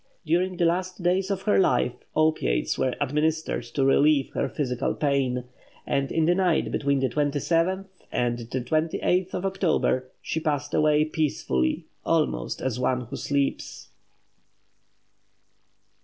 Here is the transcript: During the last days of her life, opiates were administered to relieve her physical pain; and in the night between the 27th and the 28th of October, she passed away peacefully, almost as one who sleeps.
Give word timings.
During 0.25 0.57
the 0.57 0.65
last 0.65 1.03
days 1.03 1.29
of 1.29 1.43
her 1.43 1.59
life, 1.59 1.93
opiates 2.15 2.75
were 2.75 2.95
administered 2.99 3.61
to 3.75 3.85
relieve 3.85 4.31
her 4.31 4.49
physical 4.49 4.95
pain; 4.95 5.43
and 5.85 6.11
in 6.11 6.25
the 6.25 6.33
night 6.33 6.71
between 6.71 7.01
the 7.01 7.07
27th 7.07 7.85
and 8.11 8.39
the 8.39 8.61
28th 8.61 9.35
of 9.35 9.45
October, 9.45 10.09
she 10.19 10.39
passed 10.39 10.73
away 10.73 11.05
peacefully, 11.05 11.85
almost 12.03 12.63
as 12.63 12.79
one 12.79 13.01
who 13.01 13.15
sleeps. 13.15 13.89